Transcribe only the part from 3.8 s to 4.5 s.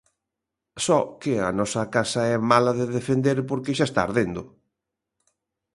está ardendo.